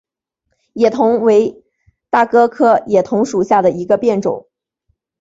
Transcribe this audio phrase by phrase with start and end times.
[0.73, 1.63] 野桐为
[2.09, 4.47] 大戟科野桐属下的一个变种。